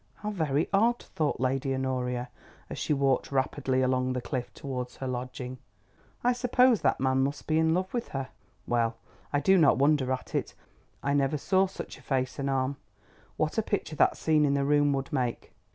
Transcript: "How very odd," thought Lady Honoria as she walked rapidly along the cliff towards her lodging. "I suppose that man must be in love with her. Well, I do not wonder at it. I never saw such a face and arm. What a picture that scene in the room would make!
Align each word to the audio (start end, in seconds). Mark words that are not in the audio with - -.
"How 0.15 0.31
very 0.31 0.67
odd," 0.73 0.97
thought 1.13 1.39
Lady 1.39 1.75
Honoria 1.75 2.29
as 2.71 2.79
she 2.79 2.91
walked 2.91 3.31
rapidly 3.31 3.83
along 3.83 4.13
the 4.13 4.19
cliff 4.19 4.51
towards 4.51 4.95
her 4.95 5.05
lodging. 5.05 5.59
"I 6.23 6.33
suppose 6.33 6.81
that 6.81 6.99
man 6.99 7.21
must 7.21 7.45
be 7.45 7.59
in 7.59 7.75
love 7.75 7.93
with 7.93 8.07
her. 8.07 8.29
Well, 8.65 8.95
I 9.31 9.39
do 9.39 9.59
not 9.59 9.77
wonder 9.77 10.11
at 10.11 10.33
it. 10.33 10.55
I 11.03 11.13
never 11.13 11.37
saw 11.37 11.67
such 11.67 11.99
a 11.99 12.01
face 12.01 12.39
and 12.39 12.49
arm. 12.49 12.77
What 13.37 13.59
a 13.59 13.61
picture 13.61 13.95
that 13.97 14.17
scene 14.17 14.43
in 14.43 14.55
the 14.55 14.65
room 14.65 14.91
would 14.93 15.13
make! 15.13 15.51